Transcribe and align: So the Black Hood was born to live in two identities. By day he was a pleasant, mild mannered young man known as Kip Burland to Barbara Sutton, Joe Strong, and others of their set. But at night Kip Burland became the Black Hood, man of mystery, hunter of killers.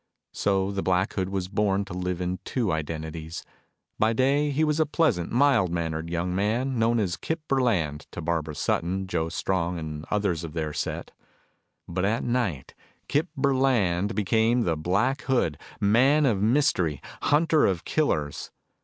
So 0.31 0.71
the 0.71 0.81
Black 0.81 1.13
Hood 1.13 1.29
was 1.29 1.47
born 1.47 1.85
to 1.85 1.93
live 1.93 2.21
in 2.21 2.39
two 2.43 2.71
identities. 2.71 3.43
By 3.99 4.13
day 4.13 4.49
he 4.49 4.63
was 4.63 4.79
a 4.79 4.87
pleasant, 4.87 5.31
mild 5.31 5.69
mannered 5.69 6.09
young 6.09 6.33
man 6.33 6.79
known 6.79 6.99
as 6.99 7.15
Kip 7.15 7.39
Burland 7.47 8.07
to 8.09 8.19
Barbara 8.19 8.55
Sutton, 8.55 9.05
Joe 9.05 9.29
Strong, 9.29 9.77
and 9.77 10.03
others 10.09 10.43
of 10.43 10.53
their 10.53 10.73
set. 10.73 11.11
But 11.87 12.03
at 12.03 12.23
night 12.23 12.73
Kip 13.07 13.27
Burland 13.37 14.15
became 14.15 14.61
the 14.61 14.75
Black 14.75 15.21
Hood, 15.25 15.55
man 15.79 16.25
of 16.25 16.41
mystery, 16.41 16.99
hunter 17.21 17.67
of 17.67 17.85
killers. 17.85 18.49